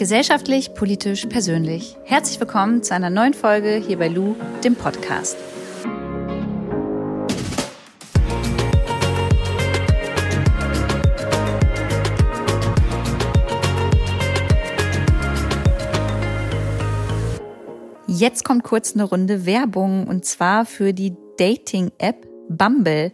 Gesellschaftlich, 0.00 0.72
politisch, 0.72 1.26
persönlich. 1.26 1.94
Herzlich 2.04 2.40
willkommen 2.40 2.82
zu 2.82 2.94
einer 2.94 3.10
neuen 3.10 3.34
Folge 3.34 3.74
hier 3.86 3.98
bei 3.98 4.08
Lou, 4.08 4.34
dem 4.64 4.74
Podcast. 4.74 5.36
Jetzt 18.06 18.42
kommt 18.46 18.64
kurz 18.64 18.94
eine 18.94 19.04
Runde 19.04 19.44
Werbung 19.44 20.06
und 20.06 20.24
zwar 20.24 20.64
für 20.64 20.94
die 20.94 21.14
Dating-App 21.36 22.26
Bumble. 22.48 23.12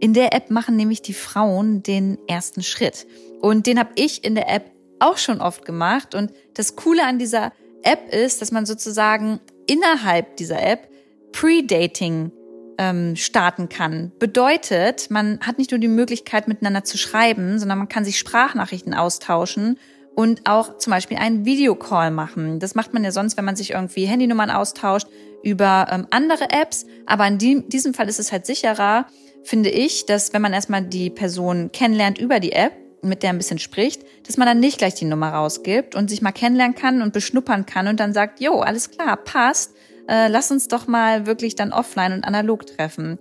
In 0.00 0.12
der 0.12 0.34
App 0.34 0.50
machen 0.50 0.76
nämlich 0.76 1.00
die 1.00 1.14
Frauen 1.14 1.82
den 1.82 2.18
ersten 2.28 2.62
Schritt. 2.62 3.06
Und 3.40 3.66
den 3.66 3.78
habe 3.78 3.92
ich 3.94 4.22
in 4.22 4.34
der 4.34 4.54
App 4.54 4.75
auch 4.98 5.18
schon 5.18 5.40
oft 5.40 5.64
gemacht. 5.64 6.14
Und 6.14 6.32
das 6.54 6.76
Coole 6.76 7.04
an 7.04 7.18
dieser 7.18 7.52
App 7.82 8.12
ist, 8.12 8.42
dass 8.42 8.52
man 8.52 8.66
sozusagen 8.66 9.40
innerhalb 9.66 10.36
dieser 10.36 10.62
App 10.62 10.88
Pre-Dating 11.32 12.32
ähm, 12.78 13.16
starten 13.16 13.68
kann. 13.68 14.12
Bedeutet, 14.18 15.10
man 15.10 15.40
hat 15.40 15.58
nicht 15.58 15.70
nur 15.70 15.80
die 15.80 15.88
Möglichkeit, 15.88 16.48
miteinander 16.48 16.84
zu 16.84 16.98
schreiben, 16.98 17.58
sondern 17.58 17.78
man 17.78 17.88
kann 17.88 18.04
sich 18.04 18.18
Sprachnachrichten 18.18 18.94
austauschen 18.94 19.78
und 20.14 20.48
auch 20.48 20.78
zum 20.78 20.92
Beispiel 20.92 21.18
einen 21.18 21.44
Videocall 21.44 22.10
machen. 22.10 22.58
Das 22.58 22.74
macht 22.74 22.94
man 22.94 23.04
ja 23.04 23.12
sonst, 23.12 23.36
wenn 23.36 23.44
man 23.44 23.56
sich 23.56 23.72
irgendwie 23.72 24.06
Handynummern 24.06 24.50
austauscht 24.50 25.08
über 25.42 25.88
ähm, 25.90 26.06
andere 26.10 26.50
Apps. 26.50 26.86
Aber 27.04 27.26
in 27.26 27.38
die, 27.38 27.68
diesem 27.68 27.94
Fall 27.94 28.08
ist 28.08 28.18
es 28.18 28.32
halt 28.32 28.46
sicherer, 28.46 29.06
finde 29.44 29.68
ich, 29.68 30.06
dass 30.06 30.32
wenn 30.32 30.42
man 30.42 30.52
erstmal 30.52 30.82
die 30.82 31.10
Person 31.10 31.70
kennenlernt 31.72 32.18
über 32.18 32.40
die 32.40 32.52
App, 32.52 32.72
mit 33.08 33.22
der 33.22 33.30
ein 33.30 33.38
bisschen 33.38 33.58
spricht, 33.58 34.02
dass 34.26 34.36
man 34.36 34.46
dann 34.46 34.60
nicht 34.60 34.78
gleich 34.78 34.94
die 34.94 35.04
Nummer 35.04 35.30
rausgibt 35.30 35.94
und 35.94 36.10
sich 36.10 36.22
mal 36.22 36.32
kennenlernen 36.32 36.76
kann 36.76 37.02
und 37.02 37.12
beschnuppern 37.12 37.66
kann 37.66 37.88
und 37.88 38.00
dann 38.00 38.12
sagt, 38.12 38.40
jo, 38.40 38.60
alles 38.60 38.90
klar, 38.90 39.16
passt, 39.16 39.74
äh, 40.08 40.28
lass 40.28 40.50
uns 40.50 40.68
doch 40.68 40.86
mal 40.86 41.26
wirklich 41.26 41.54
dann 41.54 41.72
offline 41.72 42.12
und 42.12 42.24
analog 42.24 42.66
treffen. 42.66 43.18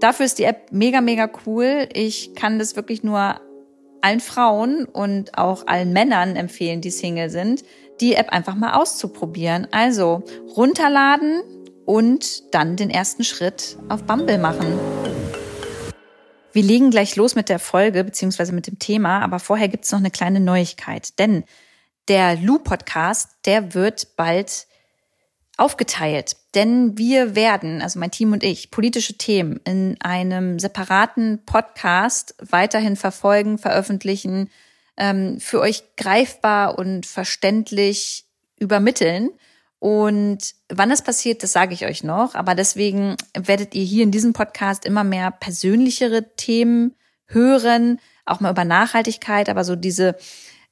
Dafür 0.00 0.26
ist 0.26 0.38
die 0.38 0.44
App 0.44 0.72
mega, 0.72 1.00
mega 1.00 1.30
cool. 1.46 1.88
Ich 1.92 2.34
kann 2.34 2.58
das 2.58 2.74
wirklich 2.74 3.02
nur 3.04 3.40
allen 4.00 4.20
Frauen 4.20 4.84
und 4.84 5.38
auch 5.38 5.66
allen 5.66 5.92
Männern 5.92 6.34
empfehlen, 6.36 6.80
die 6.80 6.90
Single 6.90 7.30
sind, 7.30 7.62
die 8.00 8.14
App 8.14 8.30
einfach 8.30 8.56
mal 8.56 8.74
auszuprobieren. 8.74 9.68
Also 9.70 10.24
runterladen 10.56 11.42
und 11.86 12.52
dann 12.54 12.76
den 12.76 12.90
ersten 12.90 13.24
Schritt 13.24 13.78
auf 13.88 14.02
Bumble 14.04 14.38
machen. 14.38 15.01
Wir 16.52 16.62
legen 16.62 16.90
gleich 16.90 17.16
los 17.16 17.34
mit 17.34 17.48
der 17.48 17.58
Folge 17.58 18.04
beziehungsweise 18.04 18.52
mit 18.52 18.66
dem 18.66 18.78
Thema, 18.78 19.20
aber 19.20 19.38
vorher 19.38 19.68
gibt 19.68 19.84
es 19.84 19.92
noch 19.92 19.98
eine 19.98 20.10
kleine 20.10 20.40
Neuigkeit. 20.40 21.18
Denn 21.18 21.44
der 22.08 22.36
Lu-Podcast, 22.36 23.30
der 23.46 23.74
wird 23.74 24.16
bald 24.16 24.66
aufgeteilt. 25.56 26.36
Denn 26.54 26.98
wir 26.98 27.34
werden, 27.34 27.80
also 27.80 27.98
mein 27.98 28.10
Team 28.10 28.32
und 28.32 28.42
ich, 28.42 28.70
politische 28.70 29.16
Themen 29.16 29.60
in 29.64 29.96
einem 30.00 30.58
separaten 30.58 31.44
Podcast 31.46 32.34
weiterhin 32.38 32.96
verfolgen, 32.96 33.58
veröffentlichen, 33.58 34.50
ähm, 34.96 35.40
für 35.40 35.60
euch 35.60 35.84
greifbar 35.96 36.78
und 36.78 37.06
verständlich 37.06 38.24
übermitteln. 38.58 39.30
Und 39.82 40.54
wann 40.68 40.92
es 40.92 41.02
passiert, 41.02 41.42
das 41.42 41.52
sage 41.52 41.74
ich 41.74 41.84
euch 41.86 42.04
noch. 42.04 42.36
Aber 42.36 42.54
deswegen 42.54 43.16
werdet 43.34 43.74
ihr 43.74 43.82
hier 43.82 44.04
in 44.04 44.12
diesem 44.12 44.32
Podcast 44.32 44.86
immer 44.86 45.02
mehr 45.02 45.32
persönlichere 45.32 46.36
Themen 46.36 46.94
hören, 47.26 47.98
auch 48.24 48.38
mal 48.38 48.52
über 48.52 48.64
Nachhaltigkeit, 48.64 49.48
aber 49.48 49.64
so 49.64 49.74
diese 49.74 50.14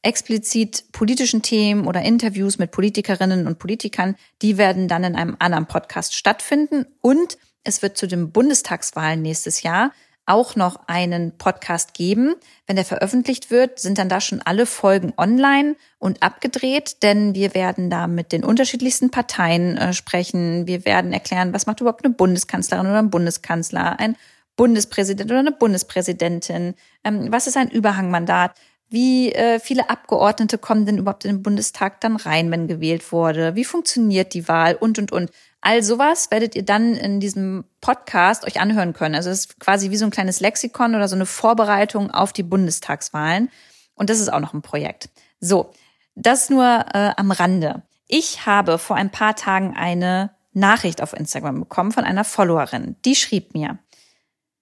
explizit 0.02 0.84
politischen 0.92 1.42
Themen 1.42 1.88
oder 1.88 2.02
Interviews 2.02 2.58
mit 2.58 2.70
Politikerinnen 2.70 3.48
und 3.48 3.58
Politikern, 3.58 4.14
die 4.42 4.58
werden 4.58 4.86
dann 4.86 5.02
in 5.02 5.16
einem 5.16 5.34
anderen 5.40 5.66
Podcast 5.66 6.14
stattfinden. 6.14 6.86
Und 7.00 7.36
es 7.64 7.82
wird 7.82 7.98
zu 7.98 8.06
den 8.06 8.30
Bundestagswahlen 8.30 9.22
nächstes 9.22 9.64
Jahr 9.64 9.90
auch 10.26 10.56
noch 10.56 10.86
einen 10.86 11.36
Podcast 11.36 11.94
geben. 11.94 12.34
Wenn 12.66 12.76
der 12.76 12.84
veröffentlicht 12.84 13.50
wird, 13.50 13.78
sind 13.78 13.98
dann 13.98 14.08
da 14.08 14.20
schon 14.20 14.42
alle 14.42 14.66
Folgen 14.66 15.12
online 15.16 15.76
und 15.98 16.22
abgedreht, 16.22 17.02
denn 17.02 17.34
wir 17.34 17.54
werden 17.54 17.90
da 17.90 18.06
mit 18.06 18.32
den 18.32 18.44
unterschiedlichsten 18.44 19.10
Parteien 19.10 19.76
äh, 19.76 19.92
sprechen. 19.92 20.66
Wir 20.66 20.84
werden 20.84 21.12
erklären, 21.12 21.52
was 21.52 21.66
macht 21.66 21.80
überhaupt 21.80 22.04
eine 22.04 22.14
Bundeskanzlerin 22.14 22.86
oder 22.86 22.98
ein 22.98 23.10
Bundeskanzler, 23.10 23.98
ein 23.98 24.16
Bundespräsident 24.56 25.30
oder 25.30 25.40
eine 25.40 25.52
Bundespräsidentin, 25.52 26.74
ähm, 27.02 27.32
was 27.32 27.46
ist 27.46 27.56
ein 27.56 27.70
Überhangmandat, 27.70 28.52
wie 28.90 29.32
äh, 29.32 29.60
viele 29.60 29.88
Abgeordnete 29.88 30.58
kommen 30.58 30.84
denn 30.84 30.98
überhaupt 30.98 31.24
in 31.24 31.36
den 31.36 31.42
Bundestag 31.42 32.00
dann 32.00 32.16
rein, 32.16 32.50
wenn 32.50 32.66
gewählt 32.66 33.12
wurde, 33.12 33.54
wie 33.54 33.64
funktioniert 33.64 34.34
die 34.34 34.48
Wahl 34.48 34.74
und, 34.74 34.98
und, 34.98 35.12
und. 35.12 35.30
All 35.62 35.82
sowas 35.82 36.30
werdet 36.30 36.54
ihr 36.54 36.64
dann 36.64 36.94
in 36.94 37.20
diesem 37.20 37.64
Podcast 37.80 38.46
euch 38.46 38.60
anhören 38.60 38.94
können. 38.94 39.14
Also 39.14 39.30
es 39.30 39.40
ist 39.40 39.60
quasi 39.60 39.90
wie 39.90 39.96
so 39.96 40.06
ein 40.06 40.10
kleines 40.10 40.40
Lexikon 40.40 40.94
oder 40.94 41.06
so 41.06 41.14
eine 41.14 41.26
Vorbereitung 41.26 42.10
auf 42.10 42.32
die 42.32 42.42
Bundestagswahlen. 42.42 43.50
Und 43.94 44.08
das 44.08 44.20
ist 44.20 44.32
auch 44.32 44.40
noch 44.40 44.54
ein 44.54 44.62
Projekt. 44.62 45.10
So, 45.38 45.72
das 46.14 46.48
nur 46.48 46.64
äh, 46.64 47.12
am 47.16 47.30
Rande. 47.30 47.82
Ich 48.08 48.46
habe 48.46 48.78
vor 48.78 48.96
ein 48.96 49.10
paar 49.10 49.36
Tagen 49.36 49.76
eine 49.76 50.30
Nachricht 50.52 51.02
auf 51.02 51.12
Instagram 51.12 51.60
bekommen 51.60 51.92
von 51.92 52.04
einer 52.04 52.24
Followerin. 52.24 52.96
Die 53.04 53.14
schrieb 53.14 53.54
mir, 53.54 53.78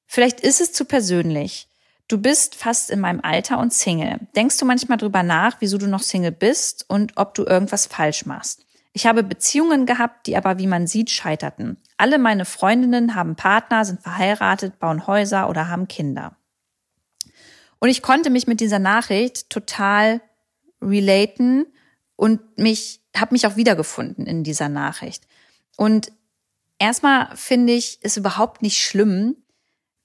vielleicht 0.07 0.41
ist 0.41 0.61
es 0.61 0.73
zu 0.73 0.85
persönlich. 0.85 1.69
Du 2.09 2.19
bist 2.19 2.55
fast 2.55 2.91
in 2.91 3.01
meinem 3.01 3.21
Alter 3.23 3.59
und 3.59 3.73
Single. 3.73 4.19
Denkst 4.35 4.59
du 4.59 4.65
manchmal 4.65 4.99
drüber 4.99 5.23
nach, 5.23 5.57
wieso 5.61 5.79
du 5.79 5.87
noch 5.87 6.03
Single 6.03 6.33
bist 6.33 6.85
und 6.89 7.13
ob 7.17 7.35
du 7.35 7.45
irgendwas 7.45 7.87
falsch 7.87 8.27
machst? 8.27 8.65
Ich 8.99 9.07
habe 9.07 9.23
Beziehungen 9.23 9.87
gehabt, 9.87 10.27
die 10.27 10.37
aber, 10.37 10.59
wie 10.59 10.67
man 10.67 10.89
sieht, 10.89 11.11
scheiterten. 11.11 11.77
Alle 11.99 12.19
meine 12.19 12.45
Freundinnen 12.45 13.15
haben 13.15 13.37
Partner, 13.37 13.85
sind 13.85 14.03
verheiratet, 14.03 14.81
bauen 14.81 15.07
Häuser 15.07 15.49
oder 15.49 15.69
haben 15.69 15.87
Kinder. 15.87 16.37
Und 17.79 17.91
ich 17.91 18.03
konnte 18.03 18.29
mich 18.29 18.49
mit 18.49 18.59
dieser 18.59 18.81
Nachricht 18.81 19.51
total 19.51 20.21
relaten 20.83 21.67
und 22.17 22.41
mich 22.59 23.01
habe 23.17 23.35
mich 23.37 23.47
auch 23.47 23.55
wiedergefunden 23.55 24.27
in 24.27 24.43
dieser 24.43 24.69
Nachricht. 24.69 25.29
Und 25.77 26.11
erstmal 26.81 27.37
finde 27.37 27.75
ich 27.75 28.01
es 28.03 28.17
überhaupt 28.17 28.63
nicht 28.63 28.81
schlimm, 28.81 29.37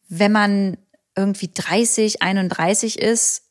wenn 0.07 0.31
man 0.31 0.77
irgendwie 1.15 1.49
30, 1.51 2.21
31 2.21 2.99
ist 2.99 3.45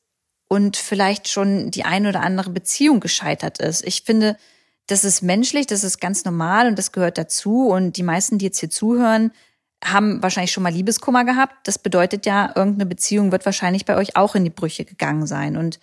und 0.46 0.76
vielleicht 0.76 1.28
schon 1.28 1.72
die 1.72 1.84
eine 1.84 2.10
oder 2.10 2.20
andere 2.20 2.50
Beziehung 2.50 3.00
gescheitert 3.00 3.58
ist. 3.58 3.84
Ich 3.84 4.02
finde, 4.02 4.36
das 4.92 5.04
ist 5.04 5.22
menschlich, 5.22 5.66
das 5.66 5.84
ist 5.84 6.00
ganz 6.00 6.26
normal 6.26 6.66
und 6.66 6.78
das 6.78 6.92
gehört 6.92 7.16
dazu. 7.16 7.68
Und 7.68 7.96
die 7.96 8.02
meisten, 8.02 8.36
die 8.36 8.44
jetzt 8.44 8.60
hier 8.60 8.68
zuhören, 8.68 9.32
haben 9.82 10.22
wahrscheinlich 10.22 10.52
schon 10.52 10.62
mal 10.62 10.72
Liebeskummer 10.72 11.24
gehabt. 11.24 11.66
Das 11.66 11.78
bedeutet 11.78 12.26
ja, 12.26 12.52
irgendeine 12.54 12.86
Beziehung 12.86 13.32
wird 13.32 13.46
wahrscheinlich 13.46 13.86
bei 13.86 13.96
euch 13.96 14.16
auch 14.16 14.34
in 14.34 14.44
die 14.44 14.50
Brüche 14.50 14.84
gegangen 14.84 15.26
sein. 15.26 15.56
Und 15.56 15.80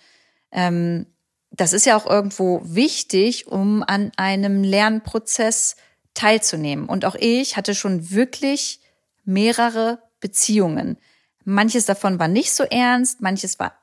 ähm, 0.52 1.06
das 1.50 1.72
ist 1.72 1.86
ja 1.86 1.96
auch 1.96 2.06
irgendwo 2.06 2.62
wichtig, 2.64 3.48
um 3.48 3.82
an 3.82 4.12
einem 4.16 4.62
Lernprozess 4.62 5.74
teilzunehmen. 6.14 6.86
Und 6.88 7.04
auch 7.04 7.16
ich 7.16 7.56
hatte 7.56 7.74
schon 7.74 8.12
wirklich 8.12 8.78
mehrere 9.24 9.98
Beziehungen. 10.20 10.98
Manches 11.44 11.84
davon 11.84 12.20
war 12.20 12.28
nicht 12.28 12.52
so 12.52 12.62
ernst, 12.62 13.20
manches 13.20 13.58
war 13.58 13.79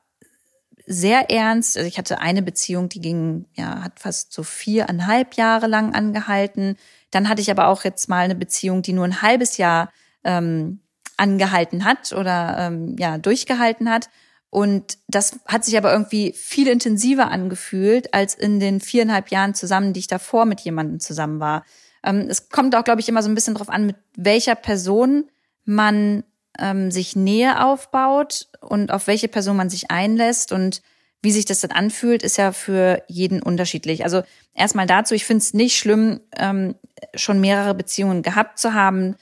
sehr 0.88 1.30
ernst. 1.30 1.76
Also 1.76 1.86
ich 1.86 1.98
hatte 1.98 2.20
eine 2.20 2.42
Beziehung, 2.42 2.88
die 2.88 3.00
ging, 3.00 3.44
ja, 3.54 3.82
hat 3.82 4.00
fast 4.00 4.32
so 4.32 4.42
viereinhalb 4.42 5.34
Jahre 5.34 5.66
lang 5.66 5.94
angehalten. 5.94 6.76
Dann 7.10 7.28
hatte 7.28 7.42
ich 7.42 7.50
aber 7.50 7.68
auch 7.68 7.84
jetzt 7.84 8.08
mal 8.08 8.24
eine 8.24 8.34
Beziehung, 8.34 8.82
die 8.82 8.94
nur 8.94 9.04
ein 9.04 9.22
halbes 9.22 9.58
Jahr 9.58 9.92
ähm, 10.24 10.80
angehalten 11.18 11.84
hat 11.84 12.12
oder 12.12 12.56
ähm, 12.58 12.96
ja 12.98 13.18
durchgehalten 13.18 13.90
hat. 13.90 14.08
Und 14.50 14.96
das 15.08 15.38
hat 15.46 15.64
sich 15.64 15.76
aber 15.76 15.92
irgendwie 15.92 16.32
viel 16.32 16.68
intensiver 16.68 17.30
angefühlt 17.30 18.14
als 18.14 18.34
in 18.34 18.58
den 18.58 18.80
viereinhalb 18.80 19.28
Jahren 19.28 19.54
zusammen, 19.54 19.92
die 19.92 20.00
ich 20.00 20.06
davor 20.06 20.46
mit 20.46 20.60
jemandem 20.60 21.00
zusammen 21.00 21.38
war. 21.38 21.64
Ähm, 22.02 22.28
es 22.30 22.48
kommt 22.48 22.74
auch, 22.74 22.84
glaube 22.84 23.02
ich, 23.02 23.08
immer 23.10 23.22
so 23.22 23.28
ein 23.28 23.34
bisschen 23.34 23.54
drauf 23.54 23.68
an, 23.68 23.84
mit 23.84 23.96
welcher 24.16 24.54
Person 24.54 25.28
man 25.64 26.24
ähm, 26.58 26.90
sich 26.90 27.16
Nähe 27.16 27.64
aufbaut 27.64 28.48
und 28.60 28.90
auf 28.90 29.06
welche 29.06 29.28
Person 29.28 29.56
man 29.56 29.70
sich 29.70 29.90
einlässt 29.90 30.52
und 30.52 30.82
wie 31.20 31.32
sich 31.32 31.44
das 31.44 31.60
dann 31.60 31.72
anfühlt, 31.72 32.22
ist 32.22 32.36
ja 32.36 32.52
für 32.52 33.02
jeden 33.08 33.42
unterschiedlich. 33.42 34.04
Also 34.04 34.22
erstmal 34.54 34.86
dazu, 34.86 35.14
ich 35.14 35.24
finde 35.24 35.42
es 35.42 35.52
nicht 35.52 35.76
schlimm, 35.76 36.20
ähm, 36.36 36.76
schon 37.14 37.40
mehrere 37.40 37.74
Beziehungen 37.74 38.22
gehabt 38.22 38.58
zu 38.58 38.74
haben, 38.74 39.16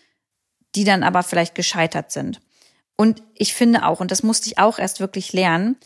die 0.74 0.84
dann 0.84 1.02
aber 1.02 1.22
vielleicht 1.22 1.54
gescheitert 1.54 2.12
sind. 2.12 2.40
Und 2.96 3.22
ich 3.34 3.54
finde 3.54 3.86
auch, 3.86 4.00
und 4.00 4.10
das 4.10 4.22
musste 4.22 4.48
ich 4.48 4.58
auch 4.58 4.78
erst 4.78 5.00
wirklich 5.00 5.32
lernen, 5.32 5.76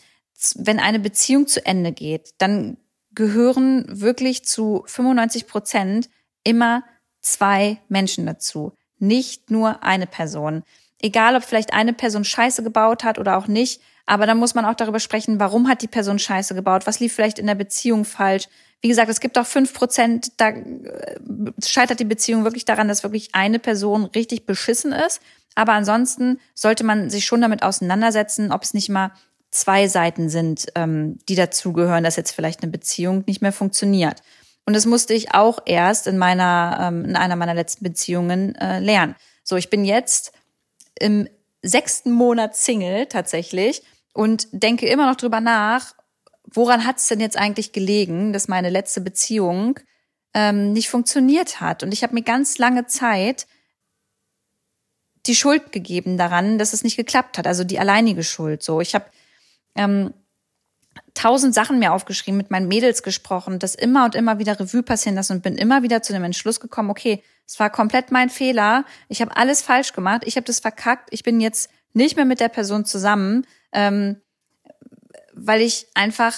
wenn 0.55 0.79
eine 0.79 0.99
Beziehung 0.99 1.47
zu 1.47 1.65
Ende 1.65 1.91
geht, 1.91 2.33
dann 2.39 2.77
gehören 3.13 3.85
wirklich 3.87 4.45
zu 4.45 4.83
95 4.87 5.47
Prozent 5.47 6.09
immer 6.43 6.83
zwei 7.21 7.77
Menschen 7.89 8.25
dazu, 8.25 8.73
nicht 8.97 9.51
nur 9.51 9.83
eine 9.83 10.07
Person 10.07 10.63
egal 11.01 11.35
ob 11.35 11.43
vielleicht 11.43 11.73
eine 11.73 11.93
Person 11.93 12.23
Scheiße 12.23 12.63
gebaut 12.63 13.03
hat 13.03 13.19
oder 13.19 13.37
auch 13.37 13.47
nicht, 13.47 13.81
aber 14.05 14.25
dann 14.25 14.37
muss 14.37 14.55
man 14.55 14.65
auch 14.65 14.75
darüber 14.75 14.99
sprechen, 14.99 15.39
warum 15.39 15.67
hat 15.67 15.81
die 15.81 15.87
Person 15.87 16.19
Scheiße 16.19 16.55
gebaut, 16.55 16.87
was 16.87 16.99
lief 16.99 17.13
vielleicht 17.13 17.39
in 17.39 17.47
der 17.47 17.55
Beziehung 17.55 18.05
falsch, 18.05 18.47
Wie 18.81 18.87
gesagt, 18.87 19.09
es 19.09 19.19
gibt 19.19 19.37
auch 19.37 19.45
fünf 19.45 19.73
Prozent, 19.73 20.33
da 20.37 20.49
äh, 20.49 21.19
scheitert 21.63 21.99
die 21.99 22.05
Beziehung 22.05 22.43
wirklich 22.43 22.65
daran, 22.65 22.87
dass 22.87 23.03
wirklich 23.03 23.29
eine 23.33 23.59
Person 23.59 24.05
richtig 24.05 24.45
beschissen 24.45 24.91
ist. 24.91 25.21
Aber 25.55 25.73
ansonsten 25.73 26.39
sollte 26.55 26.83
man 26.83 27.09
sich 27.09 27.25
schon 27.25 27.41
damit 27.41 27.61
auseinandersetzen, 27.61 28.51
ob 28.51 28.63
es 28.63 28.73
nicht 28.73 28.89
mal 28.89 29.11
zwei 29.51 29.87
Seiten 29.87 30.29
sind, 30.29 30.67
ähm, 30.75 31.19
die 31.27 31.35
dazugehören, 31.35 32.03
dass 32.03 32.15
jetzt 32.15 32.31
vielleicht 32.31 32.63
eine 32.63 32.71
Beziehung 32.71 33.23
nicht 33.27 33.41
mehr 33.41 33.51
funktioniert. 33.51 34.23
Und 34.65 34.75
das 34.75 34.85
musste 34.85 35.13
ich 35.13 35.33
auch 35.33 35.59
erst 35.65 36.07
in 36.07 36.17
meiner, 36.17 36.77
ähm, 36.81 37.05
in 37.05 37.15
einer 37.15 37.35
meiner 37.35 37.53
letzten 37.53 37.83
Beziehungen 37.83 38.55
äh, 38.55 38.79
lernen. 38.79 39.15
So, 39.43 39.57
ich 39.57 39.69
bin 39.69 39.83
jetzt 39.85 40.31
im 41.01 41.27
sechsten 41.61 42.11
Monat 42.11 42.55
Single 42.55 43.07
tatsächlich 43.07 43.83
und 44.13 44.47
denke 44.51 44.87
immer 44.87 45.07
noch 45.07 45.15
drüber 45.15 45.41
nach, 45.41 45.93
woran 46.45 46.85
hat 46.85 46.97
es 46.97 47.07
denn 47.07 47.19
jetzt 47.19 47.37
eigentlich 47.37 47.71
gelegen, 47.71 48.33
dass 48.33 48.47
meine 48.47 48.69
letzte 48.69 49.01
Beziehung 49.01 49.79
ähm, 50.33 50.73
nicht 50.73 50.89
funktioniert 50.89 51.61
hat. 51.61 51.83
Und 51.83 51.93
ich 51.93 52.03
habe 52.03 52.13
mir 52.13 52.23
ganz 52.23 52.57
lange 52.57 52.87
Zeit 52.87 53.47
die 55.27 55.35
Schuld 55.35 55.71
gegeben 55.71 56.17
daran, 56.17 56.57
dass 56.57 56.73
es 56.73 56.83
nicht 56.83 56.97
geklappt 56.97 57.37
hat, 57.37 57.45
also 57.45 57.63
die 57.63 57.79
alleinige 57.79 58.23
Schuld. 58.23 58.63
So, 58.63 58.81
ich 58.81 58.95
habe 58.95 59.05
ähm, 59.75 60.13
tausend 61.13 61.53
Sachen 61.53 61.79
mir 61.79 61.93
aufgeschrieben, 61.93 62.37
mit 62.37 62.51
meinen 62.51 62.67
Mädels 62.67 63.03
gesprochen, 63.03 63.59
das 63.59 63.75
immer 63.75 64.05
und 64.05 64.15
immer 64.15 64.39
wieder 64.39 64.59
Revue 64.59 64.83
passieren 64.83 65.15
lassen 65.15 65.33
und 65.33 65.43
bin 65.43 65.57
immer 65.57 65.83
wieder 65.83 66.01
zu 66.01 66.13
dem 66.13 66.23
Entschluss 66.23 66.59
gekommen, 66.59 66.89
okay, 66.89 67.23
es 67.47 67.59
war 67.59 67.69
komplett 67.69 68.11
mein 68.11 68.29
Fehler, 68.29 68.85
ich 69.09 69.21
habe 69.21 69.35
alles 69.35 69.61
falsch 69.61 69.93
gemacht, 69.93 70.23
ich 70.25 70.37
habe 70.37 70.45
das 70.45 70.59
verkackt, 70.59 71.09
ich 71.11 71.23
bin 71.23 71.41
jetzt 71.41 71.69
nicht 71.93 72.15
mehr 72.15 72.25
mit 72.25 72.39
der 72.39 72.49
Person 72.49 72.85
zusammen, 72.85 73.45
ähm, 73.73 74.21
weil 75.33 75.61
ich 75.61 75.87
einfach, 75.93 76.33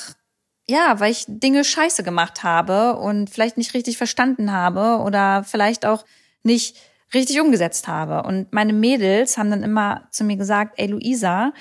ja, 0.67 0.99
weil 0.99 1.11
ich 1.11 1.25
Dinge 1.27 1.63
scheiße 1.63 2.03
gemacht 2.03 2.43
habe 2.43 2.97
und 2.97 3.29
vielleicht 3.29 3.57
nicht 3.57 3.73
richtig 3.73 3.97
verstanden 3.97 4.51
habe 4.51 5.03
oder 5.03 5.43
vielleicht 5.43 5.85
auch 5.85 6.05
nicht 6.41 6.77
richtig 7.13 7.39
umgesetzt 7.41 7.87
habe. 7.87 8.23
Und 8.23 8.51
meine 8.53 8.73
Mädels 8.73 9.37
haben 9.37 9.51
dann 9.51 9.63
immer 9.63 10.07
zu 10.11 10.23
mir 10.23 10.37
gesagt, 10.37 10.73
ey 10.77 10.87
Luisa, 10.87 11.53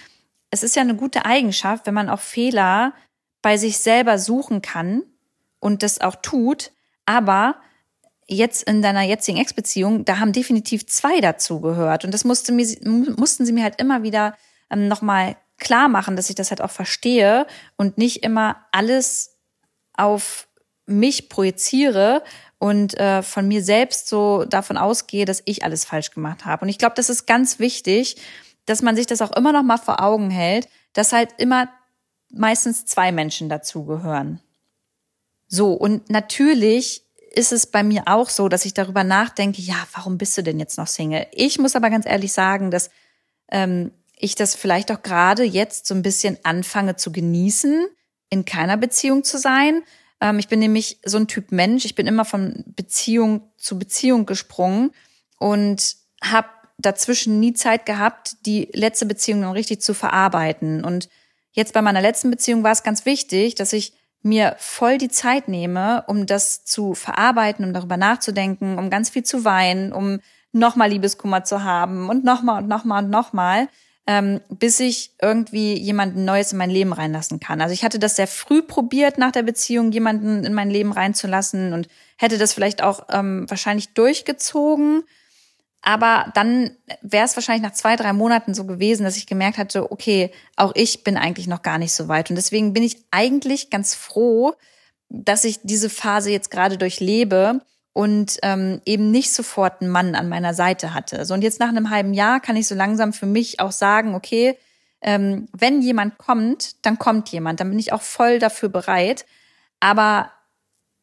es 0.53 0.63
ist 0.63 0.77
ja 0.77 0.83
eine 0.83 0.95
gute 0.95 1.25
Eigenschaft, 1.25 1.87
wenn 1.87 1.95
man 1.95 2.11
auch 2.11 2.21
Fehler 2.21 2.93
bei 3.41 3.57
sich 3.57 3.79
selber 3.79 4.19
suchen 4.19 4.63
kann 4.63 5.03
und 5.59 5.83
das 5.83 6.01
auch 6.01 6.15
tut, 6.17 6.73
aber 7.07 7.57
jetzt 8.29 8.63
in 8.63 8.83
deiner 8.83 9.03
jetzigen 9.03 9.39
Ex-Beziehung, 9.39 10.05
da 10.05 10.19
haben 10.19 10.33
definitiv 10.33 10.87
zwei 10.87 11.21
dazu 11.21 11.61
gehört. 11.61 12.05
Und 12.05 12.13
das 12.13 12.25
musste 12.25 12.53
mir, 12.53 12.67
mussten 12.85 13.47
sie 13.47 13.53
mir 13.53 13.65
halt 13.65 13.81
immer 13.81 14.03
wieder 14.03 14.37
ähm, 14.71 14.89
nochmal 14.89 15.37
klar 15.59 15.89
machen, 15.89 16.17
dass 16.17 16.29
ich 16.29 16.37
das 16.37 16.51
halt 16.51 16.61
auch 16.61 16.71
verstehe 16.71 17.47
und 17.77 17.97
nicht 17.97 18.23
immer 18.23 18.57
alles 18.73 19.39
auf 19.95 20.49
mich 20.85 21.31
projiziere 21.31 22.23
und 22.59 22.99
äh, 22.99 23.23
von 23.23 23.49
mir 23.49 23.63
selbst 23.65 24.09
so 24.09 24.45
davon 24.45 24.77
ausgehe, 24.77 25.25
dass 25.25 25.43
ich 25.47 25.65
alles 25.65 25.85
falsch 25.85 26.11
gemacht 26.11 26.45
habe. 26.45 26.65
Und 26.65 26.69
ich 26.69 26.79
glaube, 26.79 26.95
das 26.97 27.09
ist 27.09 27.27
ganz 27.27 27.59
wichtig, 27.59 28.17
dass 28.67 28.83
man 28.83 28.97
sich 28.97 29.07
das 29.07 29.23
auch 29.23 29.33
immer 29.33 29.53
noch 29.53 29.63
mal 29.63 29.79
vor 29.79 30.01
Augen 30.01 30.31
hält, 30.31 30.69
dass 30.93 31.13
halt 31.13 31.31
immer 31.39 31.69
meistens 32.31 32.87
zwei 32.87 33.13
Menschen 33.13 33.49
dazugehören. 33.49 34.41
So, 35.49 35.73
und 35.73 36.09
natürlich 36.11 37.03
ist 37.35 37.53
es 37.53 37.67
bei 37.67 37.83
mir 37.83 38.05
auch 38.07 38.29
so, 38.29 38.49
dass 38.49 38.65
ich 38.65 38.75
darüber 38.75 39.05
nachdenke, 39.05 39.61
ja, 39.61 39.77
warum 39.95 40.19
bist 40.19 40.37
du 40.37 40.43
denn 40.43 40.59
jetzt 40.59 40.79
noch 40.79 40.87
Single? 40.87 41.27
Ich 41.33 41.59
muss 41.59 41.77
aber 41.77 41.91
ganz 41.91 42.07
ehrlich 42.07 42.33
sagen, 42.33 42.71
dass 42.71 42.91
ähm, 43.51 43.91
ich 44.17 44.35
das 44.35 44.55
vielleicht 44.55 44.93
auch 44.93 45.03
gerade 45.03 45.43
jetzt 45.43 45.87
so 45.87 45.95
ein 45.95 46.03
bisschen 46.03 46.39
anfange 46.43 46.97
zu 46.97 47.11
genießen, 47.13 47.87
in 48.31 48.45
keiner 48.45 48.77
Beziehung 48.77 49.25
zu 49.25 49.39
sein. 49.39 49.83
Ähm, 50.21 50.39
ich 50.39 50.49
bin 50.49 50.59
nämlich 50.59 51.01
so 51.05 51.19
ein 51.19 51.27
Typ 51.27 51.53
Mensch, 51.53 51.85
ich 51.85 51.95
bin 51.95 52.07
immer 52.07 52.25
von 52.25 52.65
Beziehung 52.67 53.51
zu 53.57 53.79
Beziehung 53.79 54.25
gesprungen 54.25 54.93
und 55.39 55.97
habe 56.23 56.49
dazwischen 56.83 57.41
nie 57.41 57.55
Zeit 57.55 57.87
gehabt, 57.87 58.37
die 58.47 58.69
letzte 58.73 59.07
Beziehung 59.07 59.43
dann 59.43 59.53
richtig 59.53 59.81
zu 59.81 59.95
verarbeiten. 59.95 60.85
Und 60.85 61.09
jetzt 61.53 61.73
bei 61.73 61.83
meiner 61.83 62.01
letzten 62.01 62.31
Beziehung 62.31 62.63
war 62.63 62.73
es 62.73 62.83
ganz 62.83 63.07
wichtig, 63.07 63.55
dass 63.55 63.73
ich 63.73 63.93
mir 64.23 64.55
voll 64.59 64.99
die 64.99 65.09
Zeit 65.09 65.49
nehme, 65.49 66.05
um 66.07 66.27
das 66.27 66.65
zu 66.65 66.95
verarbeiten, 66.95 67.65
um 67.65 67.73
darüber 67.73 67.97
nachzudenken, 67.97 68.79
um 68.79 68.91
ganz 68.91 69.11
viel 69.11 69.25
zu 69.25 69.45
weinen, 69.45 69.93
um 69.93 70.21
nochmal 70.53 70.91
Liebeskummer 70.91 71.45
zu 71.45 71.65
haben 71.65 72.09
und 72.09 72.25
nochmal 72.25 72.63
und 72.63 72.69
nochmal 72.69 73.05
und 73.05 73.11
nochmal, 73.11 73.69
ähm, 74.07 74.41
bis 74.49 74.79
ich 74.81 75.13
irgendwie 75.21 75.75
jemanden 75.75 76.25
Neues 76.25 76.53
in 76.53 76.59
mein 76.59 76.71
Leben 76.71 76.93
reinlassen 76.93 77.41
kann. 77.41 77.61
Also 77.61 77.73
ich 77.73 77.85
hatte 77.85 77.99
das 77.99 78.17
sehr 78.17 78.27
früh 78.27 78.63
probiert, 78.63 79.19
nach 79.19 79.33
der 79.33 79.43
Beziehung 79.43 79.93
jemanden 79.93 80.45
in 80.45 80.55
mein 80.55 80.71
Leben 80.71 80.93
reinzulassen 80.93 81.73
und 81.73 81.89
hätte 82.17 82.39
das 82.39 82.53
vielleicht 82.53 82.83
auch 82.83 83.07
ähm, 83.11 83.47
wahrscheinlich 83.49 83.95
durchgezogen 83.95 85.05
aber 85.83 86.31
dann 86.35 86.71
wäre 87.03 87.25
es 87.25 87.37
wahrscheinlich 87.37 87.63
nach 87.63 87.75
zwei, 87.75 87.97
drei 87.97 88.13
Monaten 88.13 88.55
so 88.55 88.65
gewesen, 88.65 89.03
dass 89.03 89.17
ich 89.17 89.27
gemerkt 89.27 89.59
hatte, 89.59 89.91
okay, 89.91 90.31
auch 90.57 90.73
ich 90.77 91.03
bin 91.03 91.17
eigentlich 91.17 91.49
noch 91.49 91.63
gar 91.63 91.79
nicht 91.79 91.93
so 91.93 92.07
weit. 92.07 92.31
Und 92.31 92.37
deswegen 92.37 92.73
bin 92.73 92.85
ich 92.85 93.05
eigentlich 93.11 93.69
ganz 93.69 93.95
froh, 93.95 94.55
dass 95.09 95.45
ich 95.45 95.59
diese 95.65 95.91
Phase 95.91 96.31
jetzt 96.31 96.53
gerade 96.53 96.79
durchlebe 96.79 97.61
und 97.93 98.39
ähm, 98.43 98.81
eben 98.87 99.11
nicht 99.11 99.33
sofort 99.33 99.83
einen 99.83 99.91
Mann 99.91 100.15
an 100.15 100.29
meiner 100.29 100.55
Seite 100.55 100.95
hatte. 100.95 101.27
So 101.27 101.35
und 101.35 101.43
jetzt 101.43 101.59
nach 101.59 101.69
einem 101.69 101.91
halben 101.91 102.15
Jahr 102.15 102.39
kann 102.39 102.57
ich 102.57 102.69
so 102.69 102.77
langsam 102.77 103.13
für 103.13 103.27
mich 103.27 103.59
auch 103.59 103.73
sagen, 103.73 104.15
okay, 104.15 104.57
ähm, 105.03 105.49
wenn 105.53 105.83
jemand 105.83 106.17
kommt, 106.17 106.87
dann 106.87 106.99
kommt 106.99 107.29
jemand, 107.31 107.59
dann 107.59 107.69
bin 107.69 107.79
ich 107.81 107.93
auch 107.93 108.03
voll 108.03 108.39
dafür 108.39 108.69
bereit. 108.69 109.27
Aber 109.81 110.31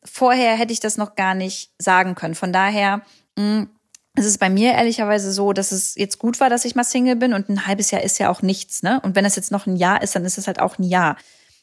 vorher 0.06 0.56
hätte 0.56 0.72
ich 0.72 0.80
das 0.80 0.96
noch 0.96 1.16
gar 1.16 1.36
nicht 1.36 1.74
sagen 1.78 2.16
können. 2.16 2.34
Von 2.34 2.54
daher 2.54 3.02
mh, 3.38 3.44
mm, 3.44 3.70
es 4.16 4.26
ist 4.26 4.40
bei 4.40 4.50
mir 4.50 4.74
ehrlicherweise 4.74 5.32
so, 5.32 5.54
dass 5.54 5.72
es 5.72 5.96
jetzt 5.96 6.20
gut 6.20 6.40
war, 6.40 6.50
dass 6.50 6.66
ich 6.66 6.76
mal 6.76 6.84
Single 6.84 7.16
bin 7.16 7.34
und 7.34 7.50
ein 7.50 7.68
halbes 7.68 7.92
Jahr 7.92 8.02
ist 8.02 8.20
ja 8.20 8.30
auch 8.30 8.42
nichts, 8.42 8.84
ne? 8.84 9.00
Und 9.02 9.16
wenn 9.16 9.26
es 9.26 9.36
jetzt 9.36 9.52
noch 9.52 9.68
ein 9.68 9.76
Jahr 9.76 10.02
ist, 10.02 10.16
dann 10.16 10.26
ist 10.26 10.38
es 10.38 10.48
halt 10.48 10.60
auch 10.60 10.78
ein 10.78 10.84
Jahr. 10.84 11.18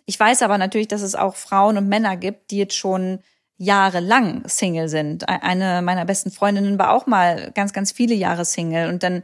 Ich 0.07 0.19
weiß 0.19 0.43
aber 0.43 0.57
natürlich, 0.57 0.89
dass 0.89 1.03
es 1.03 1.15
auch 1.15 1.37
Frauen 1.37 1.77
und 1.77 1.89
Männer 1.89 2.17
gibt, 2.17 2.51
die 2.51 2.59
jetzt 2.59 2.77
schon 2.77 3.19
jahrelang 3.59 4.47
Single 4.49 4.89
sind. 4.89 5.29
Eine 5.29 5.83
meiner 5.83 6.05
besten 6.05 6.31
Freundinnen 6.31 6.79
war 6.79 6.93
auch 6.93 7.07
mal 7.07 7.51
ganz, 7.55 7.73
ganz 7.73 7.93
viele 7.93 8.15
Jahre 8.15 8.45
Single 8.45 8.89
und 8.89 9.03
dann 9.03 9.23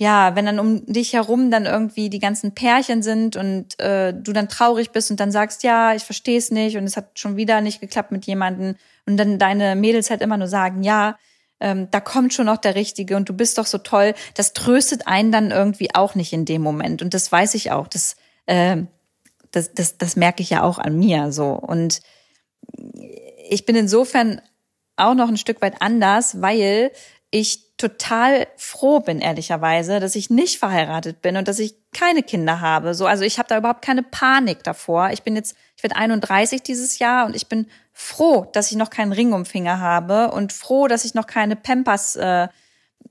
ja, 0.00 0.34
wenn 0.34 0.46
dann 0.46 0.58
um 0.58 0.86
dich 0.86 1.12
herum 1.12 1.50
dann 1.50 1.66
irgendwie 1.66 2.08
die 2.08 2.20
ganzen 2.20 2.54
Pärchen 2.54 3.02
sind 3.02 3.36
und 3.36 3.78
äh, 3.80 4.14
du 4.14 4.32
dann 4.32 4.48
traurig 4.48 4.92
bist 4.92 5.10
und 5.10 5.20
dann 5.20 5.30
sagst, 5.30 5.62
ja, 5.62 5.94
ich 5.94 6.04
verstehe 6.04 6.38
es 6.38 6.50
nicht 6.50 6.78
und 6.78 6.84
es 6.84 6.96
hat 6.96 7.18
schon 7.18 7.36
wieder 7.36 7.60
nicht 7.60 7.82
geklappt 7.82 8.10
mit 8.10 8.24
jemanden 8.24 8.76
und 9.04 9.18
dann 9.18 9.38
deine 9.38 9.76
Mädels 9.76 10.08
halt 10.08 10.22
immer 10.22 10.38
nur 10.38 10.48
sagen, 10.48 10.82
ja, 10.82 11.18
ähm, 11.60 11.88
da 11.90 12.00
kommt 12.00 12.34
schon 12.34 12.46
noch 12.46 12.56
der 12.56 12.74
Richtige 12.74 13.16
und 13.16 13.28
du 13.28 13.34
bist 13.34 13.58
doch 13.58 13.66
so 13.66 13.78
toll, 13.78 14.14
das 14.34 14.52
tröstet 14.54 15.06
einen 15.06 15.30
dann 15.30 15.50
irgendwie 15.50 15.94
auch 15.94 16.14
nicht 16.14 16.32
in 16.32 16.44
dem 16.44 16.62
Moment. 16.62 17.02
Und 17.02 17.14
das 17.14 17.30
weiß 17.30 17.54
ich 17.54 17.70
auch. 17.70 17.86
Das, 17.86 18.16
äh, 18.46 18.78
das, 19.50 19.74
das, 19.74 19.98
das 19.98 20.16
merke 20.16 20.42
ich 20.42 20.50
ja 20.50 20.62
auch 20.62 20.78
an 20.78 20.98
mir 20.98 21.32
so. 21.32 21.50
Und 21.50 22.00
ich 23.48 23.66
bin 23.66 23.76
insofern 23.76 24.40
auch 24.96 25.14
noch 25.14 25.28
ein 25.28 25.36
Stück 25.36 25.60
weit 25.62 25.80
anders, 25.80 26.40
weil 26.40 26.92
ich 27.30 27.76
total 27.76 28.46
froh 28.56 29.00
bin, 29.00 29.20
ehrlicherweise, 29.20 30.00
dass 30.00 30.14
ich 30.14 30.30
nicht 30.30 30.58
verheiratet 30.58 31.22
bin 31.22 31.36
und 31.36 31.48
dass 31.48 31.58
ich 31.58 31.74
keine 31.92 32.22
Kinder 32.22 32.60
habe. 32.60 32.94
So, 32.94 33.06
also 33.06 33.24
ich 33.24 33.38
habe 33.38 33.48
da 33.48 33.58
überhaupt 33.58 33.82
keine 33.82 34.02
Panik 34.02 34.62
davor. 34.62 35.10
Ich 35.10 35.22
bin 35.22 35.34
jetzt, 35.34 35.56
ich 35.76 35.82
werde 35.82 35.96
31 35.96 36.62
dieses 36.62 36.98
Jahr 36.98 37.26
und 37.26 37.34
ich 37.34 37.48
bin 37.48 37.66
froh, 37.92 38.46
dass 38.52 38.70
ich 38.70 38.76
noch 38.76 38.90
keinen 38.90 39.12
Ring 39.12 39.32
um 39.32 39.44
Finger 39.44 39.80
habe 39.80 40.30
und 40.30 40.52
froh, 40.52 40.86
dass 40.86 41.04
ich 41.04 41.14
noch 41.14 41.26
keine 41.26 41.56
Pampers 41.56 42.16
äh, 42.16 42.48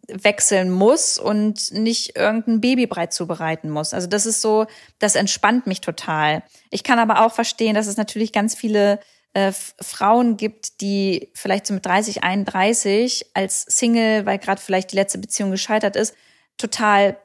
wechseln 0.07 0.71
muss 0.71 1.19
und 1.19 1.71
nicht 1.71 2.15
irgendein 2.15 2.61
Babybrei 2.61 3.07
zubereiten 3.07 3.69
muss. 3.69 3.93
Also 3.93 4.07
das 4.07 4.25
ist 4.25 4.41
so, 4.41 4.65
das 4.97 5.15
entspannt 5.15 5.67
mich 5.67 5.81
total. 5.81 6.43
Ich 6.71 6.83
kann 6.83 6.99
aber 6.99 7.25
auch 7.25 7.33
verstehen, 7.33 7.75
dass 7.75 7.87
es 7.87 7.97
natürlich 7.97 8.31
ganz 8.31 8.55
viele 8.55 8.99
äh, 9.33 9.51
Frauen 9.79 10.37
gibt, 10.37 10.81
die 10.81 11.29
vielleicht 11.33 11.67
so 11.67 11.73
mit 11.73 11.85
30, 11.85 12.23
31 12.23 13.27
als 13.33 13.63
Single, 13.63 14.25
weil 14.25 14.39
gerade 14.39 14.61
vielleicht 14.61 14.91
die 14.91 14.95
letzte 14.95 15.19
Beziehung 15.19 15.51
gescheitert 15.51 15.95
ist, 15.95 16.15
total 16.57 17.17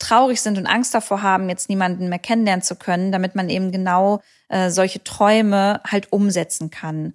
traurig 0.00 0.40
sind 0.40 0.58
und 0.58 0.66
Angst 0.66 0.92
davor 0.94 1.22
haben, 1.22 1.48
jetzt 1.48 1.68
niemanden 1.68 2.08
mehr 2.08 2.18
kennenlernen 2.18 2.62
zu 2.62 2.74
können, 2.74 3.12
damit 3.12 3.36
man 3.36 3.48
eben 3.48 3.70
genau 3.70 4.20
äh, 4.48 4.70
solche 4.70 5.04
Träume 5.04 5.80
halt 5.86 6.12
umsetzen 6.12 6.70
kann. 6.70 7.14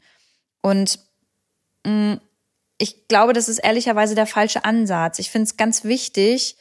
Und 0.62 1.00
mh, 1.86 2.14
mm, 2.14 2.22
ich 2.78 3.08
glaube, 3.08 3.34
das 3.34 3.48
ist 3.48 3.60
ehrlicherweise 3.60 4.16
der 4.16 4.28
falsche 4.28 4.66
Ansatz. 4.66 5.20
Ich 5.20 5.32
finde 5.32 5.46
es 5.46 5.56
ganz 5.56 5.86
wichtig, 5.86 6.58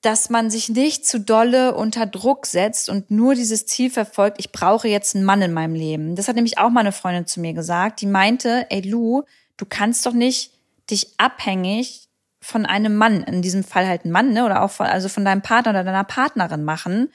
dass 0.00 0.30
man 0.30 0.50
sich 0.50 0.68
nicht 0.68 1.06
zu 1.06 1.20
dolle 1.20 1.74
unter 1.74 2.06
Druck 2.06 2.46
setzt 2.46 2.88
und 2.88 3.10
nur 3.10 3.34
dieses 3.34 3.66
Ziel 3.66 3.90
verfolgt, 3.90 4.38
ich 4.38 4.52
brauche 4.52 4.88
jetzt 4.88 5.14
einen 5.14 5.24
Mann 5.24 5.42
in 5.42 5.52
meinem 5.52 5.74
Leben. 5.74 6.16
Das 6.16 6.28
hat 6.28 6.36
nämlich 6.36 6.58
auch 6.58 6.70
meine 6.70 6.92
Freundin 6.92 7.26
zu 7.26 7.40
mir 7.40 7.52
gesagt, 7.52 8.00
die 8.00 8.06
meinte, 8.06 8.66
ey 8.70 8.80
Lu, 8.80 9.22
du 9.56 9.64
kannst 9.64 10.04
doch 10.06 10.12
nicht 10.12 10.52
dich 10.90 11.14
abhängig 11.18 12.08
von 12.42 12.66
einem 12.66 12.96
Mann, 12.96 13.22
in 13.22 13.40
diesem 13.40 13.64
Fall 13.64 13.86
halt 13.86 14.04
ein 14.04 14.10
Mann, 14.10 14.32
ne, 14.32 14.44
oder 14.44 14.62
auch 14.62 14.70
von, 14.70 14.86
also 14.86 15.08
von 15.08 15.24
deinem 15.24 15.42
Partner 15.42 15.70
oder 15.70 15.84
deiner 15.84 16.04
Partnerin 16.04 16.64
machen, 16.64 17.08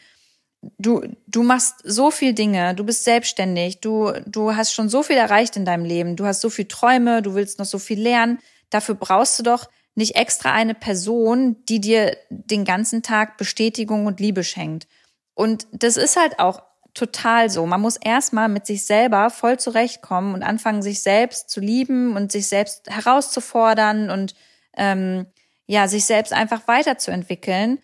du, 0.78 1.02
du 1.28 1.44
machst 1.44 1.76
so 1.84 2.12
viel 2.12 2.34
Dinge, 2.34 2.74
du 2.76 2.84
bist 2.84 3.04
selbstständig, 3.04 3.82
du, 3.82 4.14
du 4.26 4.56
hast 4.56 4.74
schon 4.74 4.90
so 4.90 5.04
viel 5.04 5.18
erreicht 5.18 5.56
in 5.58 5.66
deinem 5.66 5.86
Leben, 5.86 6.16
du 6.16 6.26
hast 6.26 6.42
so 6.42 6.50
viel 6.50 6.66
Träume, 6.66 7.22
du 7.22 7.36
willst 7.36 7.60
noch 7.60 7.66
so 7.66 7.78
viel 7.78 8.00
lernen. 8.00 8.40
Dafür 8.70 8.96
brauchst 8.96 9.38
du 9.38 9.44
doch 9.44 9.70
nicht 9.96 10.16
extra 10.16 10.54
eine 10.54 10.76
Person, 10.76 11.58
die 11.68 11.82
dir 11.82 12.16
den 12.30 12.66
ganzen 12.66 13.04
Tag 13.04 13.38
Bestätigung 13.38 14.06
und 14.06 14.20
Liebe 14.20 14.44
schenkt. 14.44 14.88
Und 15.34 15.68
das 15.72 15.98
ist 15.98 16.18
halt 16.18 16.40
auch 16.40 16.62
total 16.94 17.50
so. 17.50 17.66
Man 17.66 17.82
muss 17.82 17.98
erstmal 17.98 18.50
mit 18.50 18.66
sich 18.66 18.86
selber 18.86 19.30
voll 19.30 19.60
zurechtkommen 19.60 20.34
und 20.34 20.44
anfangen, 20.44 20.82
sich 20.82 21.02
selbst 21.02 21.50
zu 21.50 21.60
lieben 21.60 22.16
und 22.16 22.32
sich 22.32 22.48
selbst 22.48 22.90
herauszufordern 22.90 24.10
und 24.10 24.36
ähm, 24.78 25.26
ja, 25.66 25.88
sich 25.88 26.06
selbst 26.06 26.34
einfach 26.34 26.68
weiterzuentwickeln 26.68 27.80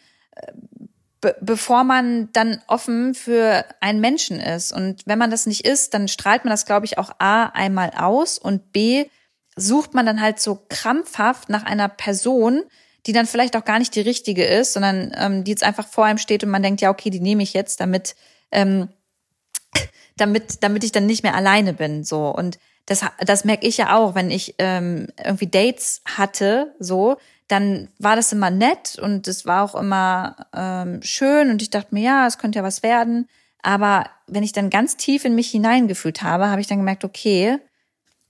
be 1.23 1.35
bevor 1.39 1.83
man 1.83 2.29
dann 2.33 2.61
offen 2.67 3.15
für 3.15 3.65
einen 3.79 4.01
Menschen 4.01 4.39
ist. 4.39 4.73
Und 4.73 5.01
wenn 5.05 5.17
man 5.17 5.31
das 5.31 5.45
nicht 5.47 5.65
ist, 5.65 5.93
dann 5.93 6.07
strahlt 6.07 6.43
man 6.43 6.51
das, 6.51 6.65
glaube 6.65 6.85
ich, 6.85 6.97
auch 6.97 7.11
A 7.17 7.45
einmal 7.45 7.91
aus 7.95 8.37
und 8.37 8.73
B 8.73 9.05
sucht 9.55 9.93
man 9.93 10.05
dann 10.05 10.21
halt 10.21 10.39
so 10.39 10.65
krampfhaft 10.67 11.49
nach 11.49 11.63
einer 11.63 11.87
Person, 11.87 12.63
die 13.05 13.13
dann 13.13 13.25
vielleicht 13.25 13.55
auch 13.55 13.65
gar 13.65 13.79
nicht 13.79 13.95
die 13.95 14.01
richtige 14.01 14.43
ist, 14.43 14.73
sondern 14.73 15.13
ähm, 15.15 15.43
die 15.43 15.51
jetzt 15.51 15.63
einfach 15.63 15.87
vor 15.87 16.05
einem 16.05 16.17
steht 16.17 16.43
und 16.43 16.49
man 16.49 16.63
denkt, 16.63 16.81
ja, 16.81 16.89
okay, 16.89 17.09
die 17.09 17.19
nehme 17.21 17.43
ich 17.43 17.53
jetzt, 17.53 17.79
damit, 17.79 18.15
ähm, 18.51 18.89
damit, 20.17 20.61
damit 20.61 20.83
ich 20.83 20.91
dann 20.91 21.05
nicht 21.05 21.23
mehr 21.23 21.35
alleine 21.35 21.73
bin. 21.73 22.03
So. 22.03 22.27
Und 22.27 22.59
das, 22.85 23.05
das 23.19 23.45
merke 23.45 23.65
ich 23.65 23.77
ja 23.77 23.95
auch, 23.95 24.15
wenn 24.15 24.31
ich 24.31 24.55
ähm, 24.57 25.07
irgendwie 25.23 25.47
Dates 25.47 26.01
hatte, 26.05 26.75
so, 26.79 27.17
dann 27.47 27.89
war 27.99 28.15
das 28.15 28.31
immer 28.31 28.49
nett 28.49 28.97
und 28.99 29.27
es 29.27 29.45
war 29.45 29.63
auch 29.63 29.75
immer 29.75 30.47
ähm, 30.55 31.01
schön 31.01 31.49
und 31.49 31.61
ich 31.61 31.69
dachte 31.69 31.93
mir, 31.93 32.03
ja, 32.03 32.27
es 32.27 32.37
könnte 32.37 32.59
ja 32.59 32.63
was 32.63 32.83
werden. 32.83 33.27
Aber 33.61 34.05
wenn 34.27 34.43
ich 34.43 34.51
dann 34.51 34.69
ganz 34.69 34.97
tief 34.97 35.23
in 35.23 35.35
mich 35.35 35.51
hineingefühlt 35.51 36.21
habe, 36.21 36.49
habe 36.49 36.61
ich 36.61 36.67
dann 36.67 36.79
gemerkt, 36.79 37.05
okay, 37.05 37.59